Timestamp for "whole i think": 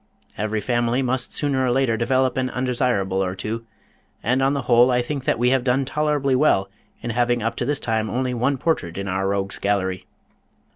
4.63-5.25